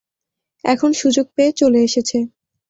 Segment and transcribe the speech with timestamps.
[0.63, 2.17] এখন সুযোগ পেয়ে চলে এসেছে।